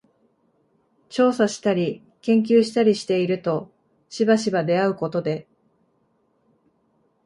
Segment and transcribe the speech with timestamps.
[1.09, 3.71] 調査したり研究したりしていると
[4.09, 5.45] しばしば出合うことで、